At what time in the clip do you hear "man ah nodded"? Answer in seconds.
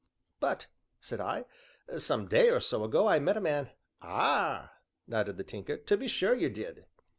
3.39-5.37